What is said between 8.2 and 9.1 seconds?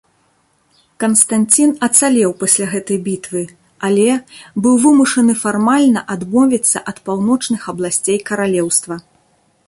каралеўства.